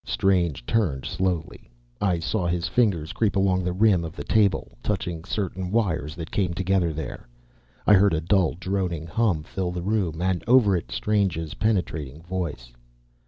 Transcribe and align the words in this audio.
Strange 0.03 0.65
turned 0.65 1.05
slowly. 1.05 1.69
I 2.01 2.17
saw 2.17 2.47
his 2.47 2.67
fingers 2.67 3.13
creep 3.13 3.35
along 3.35 3.63
the 3.63 3.71
rim 3.71 4.03
of 4.03 4.15
the 4.15 4.23
table, 4.23 4.71
touching 4.81 5.23
certain 5.25 5.69
wires 5.69 6.15
that 6.15 6.31
came 6.31 6.55
together 6.55 6.91
there. 6.91 7.27
I 7.85 7.93
heard 7.93 8.15
a 8.15 8.19
dull, 8.19 8.55
droning 8.59 9.05
hum 9.05 9.43
fill 9.43 9.69
the 9.69 9.83
room, 9.83 10.19
and, 10.19 10.43
over 10.47 10.75
it, 10.75 10.91
Strange's 10.91 11.53
penetrating 11.53 12.23
voice. 12.23 12.71